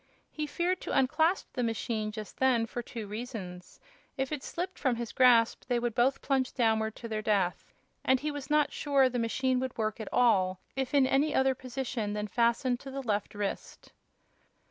He 0.31 0.47
feared 0.47 0.81
to 0.81 0.97
unclasp 0.97 1.53
the 1.53 1.61
machine 1.61 2.11
just 2.11 2.39
then, 2.39 2.65
for 2.65 2.81
two 2.81 3.05
reasons: 3.05 3.79
if 4.17 4.31
it 4.31 4.41
slipped 4.43 4.79
from 4.79 4.95
his 4.95 5.11
grasp 5.11 5.65
they 5.67 5.77
would 5.77 5.93
both 5.93 6.23
plunge 6.23 6.55
downward 6.55 6.95
to 6.95 7.07
their 7.07 7.21
death; 7.21 7.71
and 8.03 8.19
he 8.19 8.31
was 8.31 8.49
not 8.49 8.71
sure 8.71 9.09
the 9.09 9.19
machine 9.19 9.59
would 9.59 9.77
work 9.77 9.99
at 9.99 10.11
all 10.11 10.59
if 10.75 10.95
in 10.95 11.05
any 11.05 11.35
other 11.35 11.53
position 11.53 12.13
than 12.13 12.25
fastened 12.27 12.79
to 12.79 12.89
the 12.89 13.03
left 13.03 13.35
wrist. 13.35 13.91